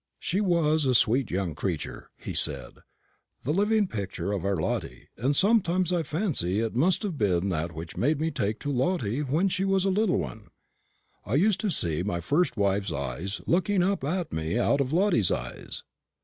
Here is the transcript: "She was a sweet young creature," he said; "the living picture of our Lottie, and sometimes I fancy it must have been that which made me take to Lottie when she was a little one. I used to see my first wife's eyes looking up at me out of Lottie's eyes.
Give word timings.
"She 0.17 0.41
was 0.41 0.87
a 0.87 0.95
sweet 0.95 1.29
young 1.29 1.53
creature," 1.53 2.09
he 2.17 2.33
said; 2.33 2.79
"the 3.43 3.53
living 3.53 3.85
picture 3.87 4.31
of 4.31 4.43
our 4.43 4.55
Lottie, 4.55 5.09
and 5.15 5.35
sometimes 5.35 5.93
I 5.93 6.01
fancy 6.01 6.59
it 6.59 6.73
must 6.75 7.03
have 7.03 7.19
been 7.19 7.49
that 7.49 7.75
which 7.75 7.95
made 7.95 8.19
me 8.19 8.31
take 8.31 8.59
to 8.61 8.71
Lottie 8.71 9.21
when 9.21 9.47
she 9.47 9.63
was 9.63 9.85
a 9.85 9.91
little 9.91 10.17
one. 10.17 10.47
I 11.23 11.35
used 11.35 11.59
to 11.59 11.69
see 11.69 12.01
my 12.01 12.19
first 12.19 12.57
wife's 12.57 12.91
eyes 12.91 13.41
looking 13.45 13.83
up 13.83 14.03
at 14.03 14.33
me 14.33 14.57
out 14.57 14.81
of 14.81 14.91
Lottie's 14.91 15.29
eyes. 15.29 15.83